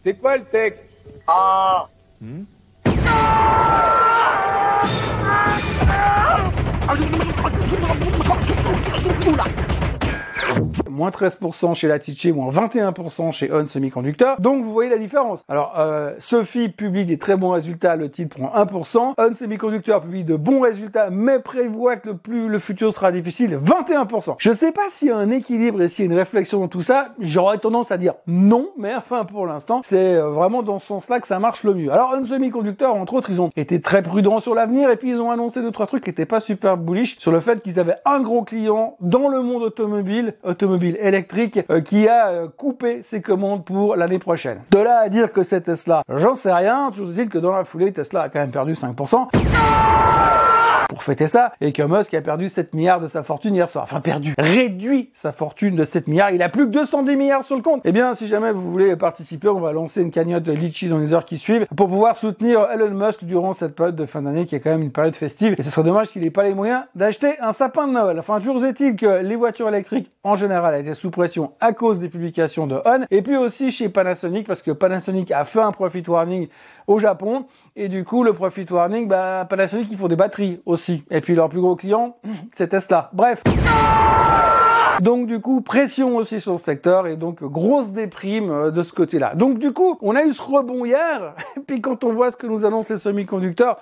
c'est 0.03 0.13
quoi 0.13 0.37
le 0.37 0.43
texte 0.43 0.85
Ah. 1.27 1.87
Hmm 2.21 2.43
moins 10.93 11.09
13% 11.09 11.73
chez 11.73 11.87
Latice, 11.87 12.25
moins 12.25 12.51
21% 12.51 13.31
chez 13.31 13.51
On 13.51 13.65
Semiconductor. 13.65 14.39
Donc 14.39 14.63
vous 14.63 14.71
voyez 14.71 14.89
la 14.89 14.97
différence. 14.97 15.43
Alors 15.49 15.73
euh, 15.77 16.13
Sophie 16.19 16.69
publie 16.69 17.05
des 17.05 17.17
très 17.17 17.35
bons 17.35 17.49
résultats, 17.49 17.95
le 17.95 18.09
titre 18.09 18.37
prend 18.37 18.53
1%. 18.53 19.13
On 19.17 19.33
Semiconductor 19.33 20.01
publie 20.01 20.23
de 20.23 20.35
bons 20.35 20.61
résultats, 20.61 21.09
mais 21.09 21.39
prévoit 21.39 21.95
que 21.95 22.09
le 22.09 22.17
plus 22.17 22.47
le 22.47 22.59
futur 22.59 22.93
sera 22.93 23.11
difficile, 23.11 23.59
21%. 23.63 24.35
Je 24.37 24.53
sais 24.53 24.71
pas 24.71 24.83
s'il 24.89 25.07
y 25.07 25.11
a 25.11 25.17
un 25.17 25.31
équilibre 25.31 25.81
et 25.81 25.87
s'il 25.87 26.05
y 26.05 26.07
a 26.07 26.11
une 26.11 26.17
réflexion 26.17 26.59
dans 26.59 26.67
tout 26.67 26.83
ça. 26.83 27.09
J'aurais 27.19 27.57
tendance 27.57 27.91
à 27.91 27.97
dire 27.97 28.13
non, 28.27 28.69
mais 28.77 28.93
enfin 28.93 29.25
pour 29.25 29.47
l'instant, 29.47 29.81
c'est 29.83 30.15
euh, 30.15 30.29
vraiment 30.29 30.61
dans 30.61 30.77
ce 30.77 30.87
sens-là 30.87 31.19
que 31.19 31.27
ça 31.27 31.39
marche 31.39 31.63
le 31.63 31.73
mieux. 31.73 31.91
Alors 31.91 32.13
On 32.15 32.23
Semiconductor, 32.23 32.95
entre 32.95 33.15
autres, 33.15 33.31
ils 33.31 33.41
ont 33.41 33.49
été 33.55 33.81
très 33.81 34.03
prudents 34.03 34.39
sur 34.39 34.53
l'avenir 34.53 34.91
et 34.91 34.97
puis 34.97 35.09
ils 35.09 35.21
ont 35.21 35.31
annoncé 35.31 35.61
deux 35.61 35.71
trois 35.71 35.87
trucs 35.87 36.03
qui 36.03 36.11
étaient 36.11 36.27
pas 36.27 36.39
super 36.39 36.77
bullish 36.77 37.17
sur 37.17 37.31
le 37.31 37.39
fait 37.39 37.61
qu'ils 37.61 37.79
avaient 37.79 37.97
un 38.05 38.21
gros 38.21 38.43
client 38.43 38.95
dans 39.01 39.27
le 39.27 39.41
monde 39.41 39.63
automobile 39.63 40.35
électrique 40.85 41.59
euh, 41.69 41.81
qui 41.81 42.07
a 42.07 42.27
euh, 42.27 42.47
coupé 42.55 43.01
ses 43.03 43.21
commandes 43.21 43.65
pour 43.65 43.95
l'année 43.95 44.19
prochaine. 44.19 44.59
De 44.71 44.79
là 44.79 44.99
à 44.99 45.09
dire 45.09 45.31
que 45.31 45.43
c'est 45.43 45.61
Tesla, 45.61 46.03
j'en 46.09 46.35
sais 46.35 46.53
rien. 46.53 46.91
Toujours 46.91 47.13
dit 47.13 47.27
que 47.27 47.37
dans 47.37 47.53
la 47.53 47.63
foulée, 47.63 47.91
Tesla 47.91 48.23
a 48.23 48.29
quand 48.29 48.39
même 48.39 48.51
perdu 48.51 48.73
5% 48.73 50.42
pour 50.93 51.03
fêter 51.03 51.27
ça, 51.27 51.53
et 51.59 51.71
que 51.71 51.81
Musk 51.81 52.13
a 52.13 52.21
perdu 52.21 52.49
7 52.49 52.75
milliards 52.75 52.99
de 52.99 53.07
sa 53.07 53.23
fortune 53.23 53.55
hier 53.55 53.67
soir. 53.67 53.83
Enfin, 53.83 53.99
perdu, 53.99 54.35
réduit 54.37 55.09
sa 55.13 55.31
fortune 55.31 55.75
de 55.75 55.85
7 55.85 56.07
milliards. 56.07 56.29
Il 56.29 56.43
a 56.43 56.49
plus 56.49 56.65
que 56.67 56.71
210 56.71 57.15
milliards 57.15 57.43
sur 57.43 57.55
le 57.55 57.63
compte. 57.63 57.81
Eh 57.83 57.91
bien, 57.91 58.13
si 58.13 58.27
jamais 58.27 58.51
vous 58.51 58.71
voulez 58.71 58.95
participer, 58.95 59.49
on 59.49 59.59
va 59.59 59.71
lancer 59.71 60.03
une 60.03 60.11
cagnotte 60.11 60.47
Litchi 60.47 60.89
dans 60.89 60.99
les 60.99 61.11
heures 61.11 61.25
qui 61.25 61.37
suivent 61.37 61.65
pour 61.75 61.87
pouvoir 61.87 62.15
soutenir 62.15 62.67
Elon 62.71 62.91
Musk 62.91 63.23
durant 63.23 63.53
cette 63.53 63.75
période 63.75 63.95
de 63.95 64.05
fin 64.05 64.21
d'année 64.21 64.45
qui 64.45 64.55
est 64.55 64.59
quand 64.59 64.69
même 64.69 64.83
une 64.83 64.91
période 64.91 65.15
festive. 65.15 65.55
Et 65.57 65.63
ce 65.63 65.71
serait 65.71 65.83
dommage 65.83 66.09
qu'il 66.09 66.21
n'ait 66.21 66.29
pas 66.29 66.43
les 66.43 66.53
moyens 66.53 66.83
d'acheter 66.93 67.39
un 67.39 67.53
sapin 67.53 67.87
de 67.87 67.93
Noël. 67.93 68.19
Enfin, 68.19 68.39
toujours 68.39 68.63
est-il 68.63 68.95
que 68.95 69.23
les 69.23 69.35
voitures 69.35 69.69
électriques, 69.69 70.11
en 70.23 70.35
général, 70.35 70.79
étaient 70.79 70.93
sous 70.93 71.09
pression 71.09 71.53
à 71.59 71.73
cause 71.73 71.99
des 71.99 72.09
publications 72.09 72.67
de 72.67 72.79
On, 72.85 73.05
et 73.09 73.23
puis 73.23 73.35
aussi 73.35 73.71
chez 73.71 73.89
Panasonic, 73.89 74.45
parce 74.45 74.61
que 74.61 74.69
Panasonic 74.69 75.31
a 75.31 75.43
fait 75.43 75.61
un 75.61 75.71
profit 75.71 76.03
warning 76.07 76.47
au 76.85 76.99
Japon, 76.99 77.45
et 77.75 77.87
du 77.89 78.03
coup, 78.03 78.23
le 78.23 78.33
profit 78.33 78.65
warning, 78.69 79.07
bah, 79.07 79.47
Panasonic, 79.49 79.87
ils 79.89 79.97
font 79.97 80.07
des 80.07 80.15
batteries 80.15 80.61
aussi. 80.65 80.82
Et 80.89 81.21
puis 81.21 81.35
leur 81.35 81.49
plus 81.49 81.61
gros 81.61 81.75
client, 81.75 82.17
c'est 82.55 82.69
Tesla. 82.69 83.09
Bref. 83.13 83.43
Donc 85.01 85.27
du 85.27 85.39
coup, 85.39 85.61
pression 85.61 86.15
aussi 86.15 86.39
sur 86.39 86.53
le 86.53 86.57
secteur 86.57 87.07
et 87.07 87.15
donc 87.15 87.43
grosse 87.43 87.89
déprime 87.89 88.51
euh, 88.51 88.71
de 88.71 88.83
ce 88.83 88.93
côté-là. 88.93 89.33
Donc 89.35 89.57
du 89.59 89.73
coup, 89.73 89.97
on 90.01 90.15
a 90.15 90.23
eu 90.23 90.33
ce 90.33 90.41
rebond 90.41 90.85
hier, 90.85 91.35
et 91.57 91.61
puis 91.61 91.81
quand 91.81 92.03
on 92.03 92.13
voit 92.13 92.31
ce 92.31 92.37
que 92.37 92.47
nous 92.47 92.65
annoncent 92.65 92.93
les 92.93 92.99
semi-conducteurs, 92.99 93.79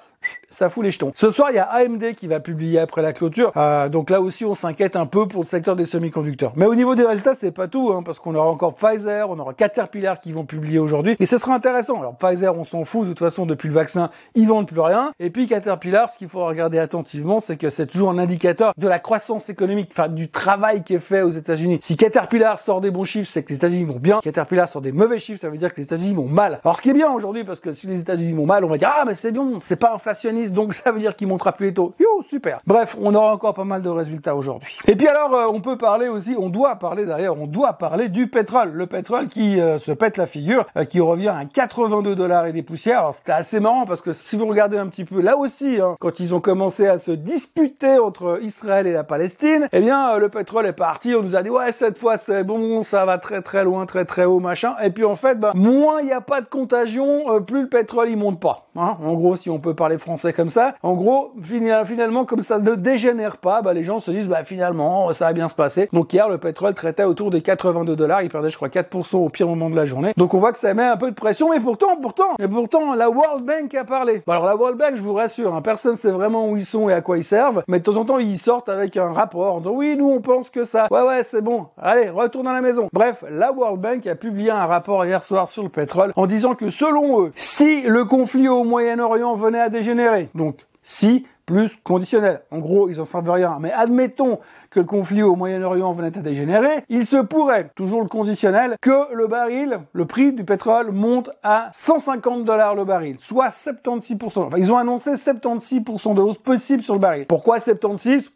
ça 0.51 0.69
fout 0.69 0.83
les 0.83 0.91
jetons. 0.91 1.11
Ce 1.15 1.31
soir, 1.31 1.49
il 1.51 1.55
y 1.55 1.59
a 1.59 1.63
AMD 1.63 2.13
qui 2.15 2.27
va 2.27 2.39
publier 2.39 2.79
après 2.79 3.01
la 3.01 3.13
clôture. 3.13 3.51
Euh, 3.57 3.89
donc 3.89 4.09
là 4.09 4.21
aussi, 4.21 4.45
on 4.45 4.55
s'inquiète 4.55 4.95
un 4.95 5.05
peu 5.05 5.27
pour 5.27 5.41
le 5.41 5.47
secteur 5.47 5.75
des 5.75 5.85
semi-conducteurs. 5.85 6.53
Mais 6.55 6.65
au 6.65 6.75
niveau 6.75 6.95
des 6.95 7.05
résultats, 7.05 7.33
c'est 7.33 7.51
pas 7.51 7.67
tout, 7.67 7.91
hein, 7.91 8.03
parce 8.03 8.19
qu'on 8.19 8.35
aura 8.35 8.47
encore 8.47 8.75
Pfizer, 8.75 9.29
on 9.29 9.39
aura 9.39 9.53
Caterpillar 9.53 10.19
qui 10.19 10.33
vont 10.33 10.45
publier 10.45 10.79
aujourd'hui. 10.79 11.15
Et 11.19 11.25
ce 11.25 11.37
sera 11.37 11.55
intéressant. 11.55 11.99
Alors 11.99 12.15
Pfizer, 12.15 12.57
on 12.57 12.65
s'en 12.65 12.85
fout. 12.85 13.03
De 13.03 13.09
toute 13.09 13.19
façon, 13.19 13.45
depuis 13.45 13.69
le 13.69 13.75
vaccin, 13.75 14.09
ils 14.35 14.47
vendent 14.47 14.67
plus 14.67 14.79
rien. 14.79 15.11
Et 15.19 15.29
puis 15.29 15.47
Caterpillar, 15.47 16.09
ce 16.11 16.17
qu'il 16.17 16.29
faut 16.29 16.45
regarder 16.45 16.79
attentivement, 16.79 17.39
c'est 17.39 17.57
que 17.57 17.69
c'est 17.69 17.87
toujours 17.87 18.09
un 18.09 18.17
indicateur 18.17 18.73
de 18.77 18.87
la 18.87 18.99
croissance 18.99 19.49
économique, 19.49 19.89
enfin 19.91 20.09
du 20.09 20.29
travail 20.29 20.83
qui 20.83 20.95
est 20.95 20.99
fait 20.99 21.21
aux 21.21 21.31
États-Unis. 21.31 21.79
Si 21.81 21.97
Caterpillar 21.97 22.59
sort 22.59 22.81
des 22.81 22.91
bons 22.91 23.05
chiffres, 23.05 23.29
c'est 23.31 23.43
que 23.43 23.49
les 23.49 23.55
États-Unis 23.55 23.83
vont 23.83 23.99
bien. 23.99 24.19
Caterpillar 24.21 24.67
sort 24.67 24.81
des 24.81 24.91
mauvais 24.91 25.19
chiffres, 25.19 25.39
ça 25.39 25.49
veut 25.49 25.57
dire 25.57 25.73
que 25.73 25.77
les 25.77 25.85
États-Unis 25.85 26.13
vont 26.13 26.27
mal. 26.27 26.59
Alors 26.63 26.77
ce 26.77 26.81
qui 26.81 26.89
est 26.89 26.93
bien 26.93 27.11
aujourd'hui, 27.11 27.43
parce 27.43 27.59
que 27.59 27.71
si 27.71 27.87
les 27.87 28.01
États-Unis 28.01 28.33
vont 28.33 28.45
mal, 28.45 28.65
on 28.65 28.69
va 28.69 28.77
dire 28.77 28.91
ah 28.93 29.03
mais 29.05 29.15
c'est 29.15 29.31
bon, 29.31 29.59
c'est 29.65 29.75
pas 29.75 29.93
inflationniste, 29.93 30.40
donc 30.49 30.73
ça 30.73 30.91
veut 30.91 30.99
dire 30.99 31.15
qu'il 31.15 31.27
montera 31.27 31.51
plus 31.51 31.67
les 31.67 31.73
taux. 31.73 31.93
Yo, 31.99 32.23
super. 32.23 32.59
Bref, 32.65 32.97
on 32.99 33.13
aura 33.13 33.33
encore 33.33 33.53
pas 33.53 33.63
mal 33.63 33.81
de 33.81 33.89
résultats 33.89 34.35
aujourd'hui. 34.35 34.77
Et 34.87 34.95
puis 34.95 35.07
alors, 35.07 35.33
euh, 35.33 35.45
on 35.51 35.61
peut 35.61 35.77
parler 35.77 36.07
aussi, 36.07 36.35
on 36.37 36.49
doit 36.49 36.75
parler 36.75 37.05
d'ailleurs, 37.05 37.39
on 37.39 37.47
doit 37.47 37.73
parler 37.73 38.09
du 38.09 38.27
pétrole. 38.27 38.71
Le 38.73 38.87
pétrole 38.87 39.27
qui 39.27 39.59
euh, 39.59 39.79
se 39.79 39.91
pète 39.91 40.17
la 40.17 40.27
figure, 40.27 40.65
euh, 40.77 40.85
qui 40.85 40.99
revient 40.99 41.29
à 41.29 41.45
82 41.45 42.15
dollars 42.15 42.47
et 42.47 42.53
des 42.53 42.63
poussières. 42.63 42.99
Alors 42.99 43.15
c'était 43.15 43.31
assez 43.31 43.59
marrant 43.59 43.85
parce 43.85 44.01
que 44.01 44.13
si 44.13 44.35
vous 44.37 44.47
regardez 44.47 44.77
un 44.77 44.87
petit 44.87 45.05
peu 45.05 45.21
là 45.21 45.37
aussi, 45.37 45.79
hein, 45.79 45.95
quand 45.99 46.19
ils 46.19 46.33
ont 46.33 46.41
commencé 46.41 46.87
à 46.87 46.99
se 46.99 47.11
disputer 47.11 47.99
entre 47.99 48.39
Israël 48.41 48.87
et 48.87 48.93
la 48.93 49.03
Palestine, 49.03 49.67
eh 49.71 49.79
bien 49.79 50.17
le 50.17 50.29
pétrole 50.29 50.65
est 50.65 50.73
parti. 50.73 51.13
On 51.15 51.23
nous 51.23 51.35
a 51.35 51.43
dit 51.43 51.49
ouais 51.49 51.71
cette 51.71 51.97
fois 51.97 52.17
c'est 52.17 52.43
bon, 52.43 52.83
ça 52.83 53.05
va 53.05 53.17
très 53.17 53.41
très 53.41 53.63
loin, 53.63 53.85
très 53.85 54.05
très 54.05 54.25
haut, 54.25 54.39
machin. 54.39 54.75
Et 54.83 54.89
puis 54.89 55.03
en 55.03 55.15
fait, 55.15 55.39
bah, 55.39 55.51
moins 55.55 56.01
il 56.01 56.05
n'y 56.05 56.13
a 56.13 56.21
pas 56.21 56.41
de 56.41 56.47
contagion, 56.47 57.41
plus 57.41 57.63
le 57.63 57.69
pétrole 57.69 58.09
il 58.09 58.17
monte 58.17 58.39
pas. 58.39 58.67
Hein. 58.75 58.97
En 59.03 59.13
gros, 59.13 59.35
si 59.35 59.49
on 59.49 59.59
peut 59.59 59.73
parler 59.73 59.97
français 59.97 60.33
comme 60.33 60.49
ça, 60.49 60.75
en 60.83 60.93
gros, 60.93 61.33
finalement, 61.41 62.25
comme 62.25 62.41
ça 62.41 62.59
ne 62.59 62.75
dégénère 62.75 63.37
pas, 63.37 63.61
bah, 63.61 63.73
les 63.73 63.83
gens 63.83 63.99
se 63.99 64.11
disent, 64.11 64.27
bah, 64.27 64.43
finalement, 64.43 65.13
ça 65.13 65.25
va 65.25 65.33
bien 65.33 65.49
se 65.49 65.55
passer. 65.55 65.89
Donc 65.91 66.13
hier, 66.13 66.29
le 66.29 66.37
pétrole 66.37 66.73
traitait 66.73 67.03
autour 67.03 67.31
des 67.31 67.41
82 67.41 67.95
dollars. 67.95 68.21
Il 68.21 68.29
perdait, 68.29 68.49
je 68.49 68.55
crois, 68.55 68.69
4% 68.69 69.17
au 69.17 69.29
pire 69.29 69.47
moment 69.47 69.69
de 69.69 69.75
la 69.75 69.85
journée. 69.85 70.13
Donc 70.17 70.33
on 70.33 70.39
voit 70.39 70.53
que 70.53 70.59
ça 70.59 70.73
met 70.73 70.83
un 70.83 70.97
peu 70.97 71.09
de 71.09 71.15
pression. 71.15 71.49
Mais 71.49 71.59
pourtant, 71.59 71.97
pourtant, 72.01 72.35
et 72.39 72.47
pourtant, 72.47 72.93
la 72.95 73.09
World 73.09 73.45
Bank 73.45 73.73
a 73.75 73.83
parlé. 73.83 74.23
alors 74.27 74.45
la 74.45 74.55
World 74.55 74.77
Bank, 74.77 74.93
je 74.95 75.01
vous 75.01 75.13
rassure, 75.13 75.53
hein, 75.53 75.61
personne 75.61 75.95
sait 75.95 76.11
vraiment 76.11 76.49
où 76.49 76.57
ils 76.57 76.65
sont 76.65 76.89
et 76.89 76.93
à 76.93 77.01
quoi 77.01 77.17
ils 77.17 77.23
servent. 77.23 77.63
Mais 77.67 77.79
de 77.79 77.83
temps 77.83 77.97
en 77.97 78.05
temps, 78.05 78.19
ils 78.19 78.39
sortent 78.39 78.69
avec 78.69 78.97
un 78.97 79.13
rapport. 79.13 79.61
Donc 79.61 79.77
oui, 79.77 79.95
nous, 79.97 80.09
on 80.09 80.21
pense 80.21 80.49
que 80.49 80.63
ça. 80.63 80.87
Ouais, 80.91 81.01
ouais, 81.01 81.23
c'est 81.23 81.41
bon. 81.41 81.67
Allez, 81.81 82.09
retourne 82.09 82.47
à 82.47 82.53
la 82.53 82.61
maison. 82.61 82.87
Bref, 82.93 83.23
la 83.29 83.51
World 83.51 83.81
Bank 83.81 84.07
a 84.07 84.15
publié 84.15 84.51
un 84.51 84.65
rapport 84.65 85.05
hier 85.05 85.23
soir 85.23 85.49
sur 85.49 85.63
le 85.63 85.69
pétrole 85.69 86.13
en 86.15 86.25
disant 86.25 86.55
que 86.55 86.69
selon 86.69 87.21
eux, 87.25 87.31
si 87.35 87.81
le 87.81 88.05
conflit 88.05 88.47
au 88.47 88.60
Moyen-Orient 88.63 89.35
venait 89.35 89.61
à 89.61 89.69
dégénérer, 89.69 90.29
donc 90.35 90.65
si 90.83 91.25
plus 91.45 91.75
conditionnel. 91.83 92.41
En 92.49 92.59
gros, 92.59 92.89
ils 92.89 93.01
en 93.01 93.05
savent 93.05 93.29
rien. 93.29 93.57
Mais 93.59 93.71
admettons 93.71 94.39
que 94.69 94.79
le 94.79 94.85
conflit 94.85 95.21
au 95.21 95.35
Moyen-Orient 95.35 95.91
venait 95.91 96.17
à 96.17 96.21
dégénérer, 96.21 96.85
il 96.87 97.05
se 97.05 97.17
pourrait, 97.17 97.69
toujours 97.75 98.01
le 98.01 98.07
conditionnel, 98.07 98.77
que 98.79 99.13
le 99.13 99.27
baril, 99.27 99.79
le 99.91 100.05
prix 100.05 100.31
du 100.31 100.45
pétrole 100.45 100.91
monte 100.91 101.29
à 101.43 101.69
150 101.73 102.45
dollars 102.45 102.75
le 102.75 102.85
baril, 102.85 103.17
soit 103.19 103.49
76%. 103.49 104.39
Enfin, 104.45 104.57
ils 104.57 104.71
ont 104.71 104.77
annoncé 104.77 105.15
76% 105.15 106.15
de 106.15 106.21
hausse 106.21 106.37
possible 106.37 106.83
sur 106.83 106.93
le 106.93 107.01
baril. 107.01 107.25
Pourquoi 107.27 107.59
76 107.59 108.31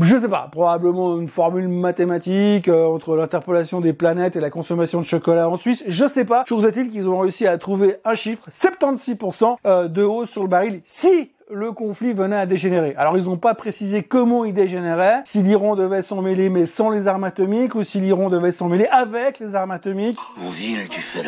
je 0.00 0.18
sais 0.18 0.28
pas, 0.28 0.48
probablement 0.50 1.18
une 1.18 1.28
formule 1.28 1.68
mathématique 1.68 2.68
euh, 2.68 2.86
entre 2.86 3.16
l'interpolation 3.16 3.80
des 3.80 3.92
planètes 3.92 4.36
et 4.36 4.40
la 4.40 4.50
consommation 4.50 5.00
de 5.00 5.06
chocolat 5.06 5.48
en 5.48 5.56
Suisse. 5.56 5.84
Je 5.86 6.06
sais 6.06 6.24
pas. 6.24 6.44
Chose 6.46 6.64
est-il 6.64 6.90
qu'ils 6.90 7.08
ont 7.08 7.18
réussi 7.18 7.46
à 7.46 7.58
trouver 7.58 7.96
un 8.04 8.14
chiffre, 8.14 8.48
76% 8.50 9.56
euh, 9.66 9.88
de 9.88 10.02
hausse 10.02 10.30
sur 10.30 10.42
le 10.42 10.48
baril. 10.48 10.80
Si 10.84 11.30
le 11.52 11.72
conflit 11.72 12.12
venait 12.12 12.36
à 12.36 12.46
dégénérer. 12.46 12.94
Alors 12.96 13.18
ils 13.18 13.24
n'ont 13.24 13.36
pas 13.36 13.54
précisé 13.54 14.02
comment 14.04 14.44
il 14.44 14.54
dégénérait, 14.54 15.22
si 15.24 15.42
l'Iran 15.42 15.74
devait 15.74 16.02
s'en 16.02 16.22
mêler 16.22 16.48
mais 16.48 16.66
sans 16.66 16.90
les 16.90 17.08
armes 17.08 17.24
atomiques 17.24 17.74
ou 17.74 17.82
si 17.82 18.00
l'Iran 18.00 18.30
devait 18.30 18.52
s'en 18.52 18.68
mêler 18.68 18.86
avec 18.86 19.40
les 19.40 19.54
armes 19.54 19.72
atomiques. 19.72 20.18
Ville, 20.56 20.88
tu 20.88 21.00
fais. 21.00 21.20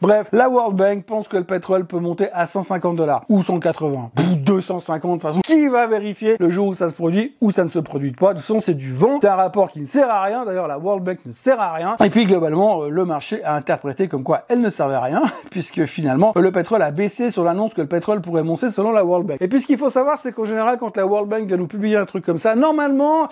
Bref, 0.00 0.28
la 0.32 0.48
World 0.48 0.76
Bank 0.76 1.04
pense 1.04 1.28
que 1.28 1.36
le 1.36 1.44
pétrole 1.44 1.86
peut 1.86 1.98
monter 1.98 2.30
à 2.32 2.46
150 2.46 2.96
dollars 2.96 3.24
ou 3.28 3.42
180 3.42 4.10
ou 4.18 4.34
250 4.36 5.10
de 5.10 5.16
toute 5.16 5.22
façon. 5.22 5.40
Qui 5.44 5.68
va 5.68 5.86
vérifier 5.86 6.36
le 6.38 6.50
jour 6.50 6.68
où 6.68 6.74
ça 6.74 6.88
se 6.88 6.94
produit 6.94 7.34
ou 7.40 7.50
ça 7.50 7.64
ne 7.64 7.68
se 7.68 7.78
produit 7.78 8.12
pas? 8.12 8.28
De 8.28 8.38
toute 8.38 8.46
façon, 8.46 8.60
c'est 8.60 8.74
du 8.74 8.92
vent. 8.92 9.18
C'est 9.20 9.28
un 9.28 9.36
rapport 9.36 9.70
qui 9.70 9.80
ne 9.80 9.86
sert 9.86 10.10
à 10.10 10.22
rien. 10.22 10.44
D'ailleurs, 10.44 10.68
la 10.68 10.78
World 10.78 11.04
Bank 11.04 11.18
ne 11.26 11.32
sert 11.32 11.60
à 11.60 11.72
rien. 11.72 11.96
Et 12.02 12.10
puis 12.10 12.26
globalement, 12.26 12.82
euh, 12.82 12.88
le 12.88 13.04
marché 13.04 13.42
a 13.44 13.54
interprété 13.54 14.08
comme 14.08 14.22
quoi 14.22 14.44
elle 14.48 14.60
ne 14.60 14.70
servait 14.70 14.94
à 14.94 15.00
rien 15.00 15.22
puisque 15.50 15.84
finalement 15.86 16.32
le 16.36 16.52
pétrole 16.52 16.82
a 16.82 16.90
baissé 16.90 17.30
sur 17.30 17.44
l'annonce 17.44 17.74
que 17.74 17.80
le 17.80 17.88
pétrole 17.88 18.20
pourrait 18.20 18.42
monter 18.42 18.70
selon 18.70 18.92
la 18.92 19.04
World 19.04 19.26
Bank. 19.26 19.38
Et 19.40 19.48
puis 19.48 19.60
ce 19.60 19.66
qu'il 19.66 19.78
faut 19.78 19.90
savoir, 19.90 20.18
c'est 20.18 20.32
qu'en 20.32 20.44
général, 20.44 20.78
quand 20.78 20.96
la 20.96 21.06
World 21.06 21.28
Bank 21.28 21.46
vient 21.46 21.56
nous 21.56 21.66
publier 21.66 21.96
un 21.96 22.06
truc 22.06 22.24
comme 22.24 22.38
ça, 22.38 22.54
normalement 22.54 23.28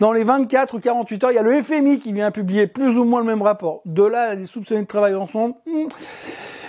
dans 0.00 0.12
les 0.12 0.22
24 0.22 0.74
ou 0.74 0.78
48 0.78 1.24
heures, 1.24 1.32
il 1.32 1.34
y 1.34 1.38
a 1.38 1.42
le 1.42 1.60
FMI 1.60 1.98
qui 1.98 2.12
vient 2.12 2.30
publier 2.30 2.68
plus 2.68 2.96
ou 2.96 3.02
moins 3.04 3.18
le 3.18 3.26
même 3.26 3.42
rapport. 3.42 3.80
De 3.84 4.04
là, 4.04 4.36
les 4.36 4.46
soupçonnés 4.46 4.82
de 4.82 4.86
travail 4.88 5.16
ensemble, 5.16 5.54
hmm, 5.66 5.88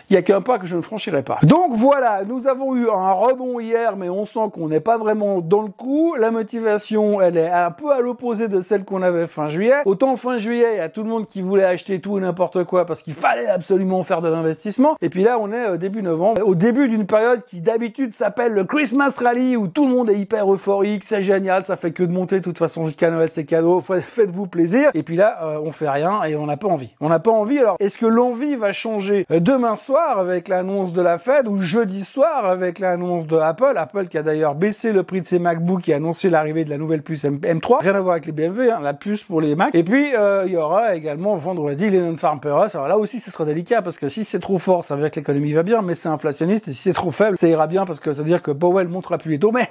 il 0.10 0.16
y 0.16 0.18
a 0.18 0.24
qu'un 0.24 0.42
pas 0.42 0.58
que 0.58 0.66
je 0.66 0.76
ne 0.76 0.82
franchirai 0.82 1.22
pas. 1.22 1.38
Donc 1.44 1.74
voilà, 1.74 2.24
nous 2.26 2.48
avons 2.48 2.76
eu 2.76 2.90
un 2.90 3.12
rebond 3.12 3.60
hier, 3.60 3.96
mais 3.96 4.10
on 4.10 4.26
sent 4.26 4.50
qu'on 4.52 4.68
n'est 4.68 4.80
pas 4.80 4.98
vraiment 4.98 5.40
dans 5.40 5.62
le 5.62 5.70
coup. 5.70 6.16
La 6.18 6.32
motivation, 6.32 7.22
elle 7.22 7.38
est 7.38 7.50
un 7.50 7.70
peu 7.70 7.92
à 7.92 8.00
l'opposé 8.00 8.48
de 8.48 8.62
celle 8.62 8.86
qu'on 8.86 9.04
avait 9.04 9.28
fin 9.28 9.50
juillet. 9.50 9.82
Autant 9.86 10.18
fin 10.18 10.40
juillet, 10.40 10.70
il 10.74 10.78
y 10.78 10.82
a 10.82 10.90
tout 10.90 11.04
le 11.04 11.10
monde 11.10 11.28
qui 11.28 11.44
voulait 11.44 11.64
acheter 11.64 12.00
tout 12.00 12.18
et 12.18 12.22
n'importe 12.22 12.64
quoi 12.64 12.86
parce 12.86 13.04
qu'il 13.04 13.14
fallait 13.14 13.48
absolument 13.48 14.04
faire 14.04 14.22
de 14.22 14.30
l'investissement. 14.30 14.98
Et 15.02 15.10
puis 15.10 15.24
là, 15.24 15.38
on 15.40 15.52
est 15.52 15.68
au 15.68 15.78
début 15.78 16.02
novembre, 16.02 16.42
au 16.44 16.56
début 16.56 16.90
d'une 16.90 17.06
période 17.06 17.44
qui 17.44 17.62
d'habitude 17.62 18.12
s'appelle 18.14 18.54
le 18.54 18.64
Christmas 18.64 19.16
Rally 19.22 19.58
où 19.58 19.68
tout 19.68 19.86
le 19.86 19.94
monde 19.94 20.10
est 20.10 20.18
hyper 20.18 20.52
euphorique, 20.52 21.04
c'est 21.04 21.22
génial, 21.22 21.66
ça 21.66 21.78
fait 21.78 21.92
que 21.92 22.02
de 22.02 22.12
monter 22.12 22.40
de 22.40 22.44
toute 22.44 22.58
façon 22.58 22.88
jusqu'à 22.88 23.12
Noël, 23.12 23.30
c'est 23.30 23.46
cadeau, 23.46 23.82
faites-vous 23.82 24.48
plaisir. 24.48 24.90
Et 24.96 25.04
puis 25.04 25.18
là, 25.18 25.38
euh, 25.44 25.60
on 25.64 25.72
fait 25.72 25.90
rien 25.90 26.24
et 26.24 26.36
on 26.36 26.48
n'a 26.48 26.58
pas 26.58 26.68
envie. 26.68 26.96
On 27.00 27.10
n'a 27.10 27.20
pas 27.20 27.32
envie. 27.32 27.60
Alors, 27.60 27.76
est-ce 27.80 27.98
que 28.00 28.08
l'envie 28.08 28.56
va 28.56 28.72
changer 28.72 29.28
demain 29.30 29.76
soir? 29.76 29.99
Avec 30.00 30.48
l'annonce 30.48 30.94
de 30.94 31.02
la 31.02 31.18
Fed 31.18 31.48
ou 31.48 31.60
jeudi 31.60 32.04
soir 32.04 32.46
avec 32.46 32.80
l'annonce 32.80 33.28
de 33.28 33.38
Apple. 33.38 33.74
Apple 33.76 34.08
qui 34.08 34.18
a 34.18 34.24
d'ailleurs 34.24 34.56
baissé 34.56 34.92
le 34.92 35.04
prix 35.04 35.22
de 35.22 35.28
ses 35.28 35.40
MacBooks 35.40 35.90
et 35.90 35.94
annoncé 35.94 36.30
l'arrivée 36.30 36.64
de 36.66 36.70
la 36.70 36.78
nouvelle 36.78 37.02
puce 37.02 37.24
M3. 37.24 37.82
Rien 37.82 37.96
à 37.96 38.00
voir 38.00 38.14
avec 38.14 38.26
les 38.26 38.32
BMW, 38.32 38.72
hein, 38.72 38.80
la 38.82 38.94
puce 38.94 39.24
pour 39.24 39.42
les 39.42 39.56
Mac. 39.56 39.76
Et 39.76 39.84
puis 39.84 40.16
euh, 40.16 40.44
il 40.46 40.54
y 40.54 40.58
aura 40.58 40.96
également 40.96 41.36
vendredi 41.36 41.90
les 41.90 42.00
non-farm. 42.00 42.40
Alors 42.44 42.88
là 42.88 42.98
aussi 42.98 43.20
ce 43.20 43.32
sera 43.32 43.46
délicat 43.46 43.82
parce 43.82 43.98
que 43.98 44.10
si 44.10 44.24
c'est 44.24 44.40
trop 44.40 44.60
fort, 44.60 44.86
ça 44.86 44.96
veut 44.96 45.02
dire 45.02 45.12
que 45.12 45.20
l'économie 45.20 45.54
va 45.54 45.64
bien, 45.64 45.82
mais 45.82 45.96
c'est 45.96 46.10
inflationniste. 46.10 46.68
Et 46.68 46.74
si 46.74 46.82
c'est 46.82 46.94
trop 46.94 47.12
faible, 47.12 47.38
ça 47.38 47.48
ira 47.48 47.68
bien 47.68 47.86
parce 47.86 48.00
que 48.00 48.14
ça 48.14 48.22
veut 48.22 48.30
dire 48.30 48.42
que 48.42 48.52
Powell 48.52 48.88
montera 48.88 49.18
plus 49.18 49.32
les 49.32 49.40
taux. 49.40 49.52
Mais 49.52 49.70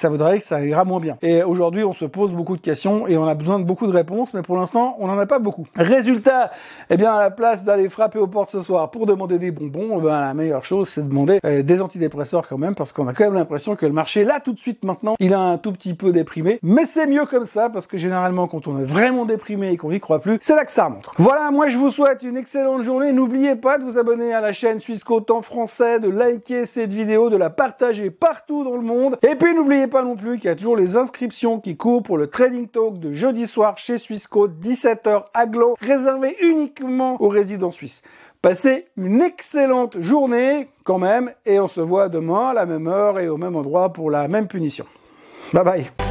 ça 0.00 0.08
voudrait 0.08 0.38
que 0.38 0.44
ça 0.44 0.64
ira 0.64 0.84
moins 0.84 0.98
bien. 0.98 1.18
Et 1.20 1.42
aujourd'hui, 1.42 1.84
on 1.84 1.92
se 1.92 2.06
pose 2.06 2.32
beaucoup 2.32 2.56
de 2.56 2.62
questions 2.62 3.06
et 3.06 3.18
on 3.18 3.26
a 3.26 3.34
besoin 3.34 3.58
de 3.58 3.64
beaucoup 3.64 3.86
de 3.86 3.92
réponses, 3.92 4.32
mais 4.32 4.40
pour 4.40 4.56
l'instant, 4.56 4.96
on 4.98 5.06
n'en 5.06 5.18
a 5.18 5.26
pas 5.26 5.38
beaucoup. 5.38 5.66
Résultat, 5.76 6.50
eh 6.88 6.96
bien, 6.96 7.12
à 7.12 7.20
la 7.20 7.30
place 7.30 7.64
d'aller 7.64 7.90
frapper 7.90 8.18
aux 8.18 8.26
portes 8.26 8.50
ce 8.50 8.62
soir 8.62 8.90
pour 8.90 9.04
demander 9.04 9.38
des 9.38 9.50
bonbons, 9.50 9.98
eh 9.98 10.02
ben, 10.02 10.20
la 10.20 10.32
meilleure 10.32 10.64
chose, 10.64 10.88
c'est 10.88 11.02
de 11.02 11.08
demander 11.08 11.38
euh, 11.44 11.62
des 11.62 11.82
antidépresseurs 11.82 12.48
quand 12.48 12.56
même, 12.56 12.74
parce 12.74 12.92
qu'on 12.92 13.08
a 13.08 13.12
quand 13.12 13.24
même 13.24 13.34
l'impression 13.34 13.76
que 13.76 13.84
le 13.84 13.92
marché, 13.92 14.24
là, 14.24 14.40
tout 14.40 14.54
de 14.54 14.58
suite, 14.58 14.84
maintenant, 14.84 15.16
il 15.20 15.34
a 15.34 15.40
un 15.40 15.58
tout 15.58 15.72
petit 15.72 15.92
peu 15.92 16.12
déprimé. 16.12 16.58
Mais 16.62 16.86
c'est 16.86 17.06
mieux 17.06 17.26
comme 17.26 17.44
ça, 17.44 17.68
parce 17.68 17.86
que 17.86 17.98
généralement, 17.98 18.48
quand 18.48 18.66
on 18.68 18.78
est 18.78 18.84
vraiment 18.84 19.26
déprimé 19.26 19.72
et 19.72 19.76
qu'on 19.76 19.90
n'y 19.90 20.00
croit 20.00 20.20
plus, 20.20 20.38
c'est 20.40 20.56
là 20.56 20.64
que 20.64 20.72
ça 20.72 20.86
remonte. 20.86 21.10
Voilà, 21.18 21.50
moi, 21.50 21.68
je 21.68 21.76
vous 21.76 21.90
souhaite 21.90 22.22
une 22.22 22.38
excellente 22.38 22.84
journée. 22.84 23.12
N'oubliez 23.12 23.54
pas 23.54 23.76
de 23.76 23.84
vous 23.84 23.98
abonner 23.98 24.32
à 24.32 24.40
la 24.40 24.54
chaîne 24.54 24.80
Suisse 24.80 25.04
en 25.28 25.42
français, 25.42 26.00
de 26.00 26.08
liker 26.08 26.64
cette 26.64 26.94
vidéo, 26.94 27.28
de 27.28 27.36
la 27.36 27.50
partager 27.50 28.08
partout 28.08 28.64
dans 28.64 28.76
le 28.76 28.82
monde. 28.82 29.18
Et 29.22 29.34
puis, 29.34 29.54
n'oubliez 29.54 29.89
pas 29.90 30.02
non 30.02 30.16
plus 30.16 30.36
qu'il 30.36 30.46
y 30.46 30.52
a 30.52 30.56
toujours 30.56 30.76
les 30.76 30.96
inscriptions 30.96 31.60
qui 31.60 31.76
courent 31.76 32.02
pour 32.02 32.16
le 32.16 32.28
Trading 32.28 32.68
Talk 32.68 32.98
de 32.98 33.12
jeudi 33.12 33.46
soir 33.46 33.76
chez 33.76 33.98
Swissquote, 33.98 34.52
17h 34.62 35.24
à 35.34 35.46
Gland, 35.46 35.74
réservé 35.80 36.36
uniquement 36.40 37.20
aux 37.20 37.28
résidents 37.28 37.70
suisses. 37.70 38.02
Passez 38.40 38.86
une 38.96 39.20
excellente 39.20 40.00
journée 40.00 40.68
quand 40.84 40.98
même 40.98 41.32
et 41.44 41.60
on 41.60 41.68
se 41.68 41.80
voit 41.80 42.08
demain 42.08 42.50
à 42.50 42.54
la 42.54 42.64
même 42.64 42.86
heure 42.86 43.18
et 43.18 43.28
au 43.28 43.36
même 43.36 43.56
endroit 43.56 43.92
pour 43.92 44.10
la 44.10 44.28
même 44.28 44.48
punition. 44.48 44.86
Bye 45.52 45.64
bye 45.64 46.09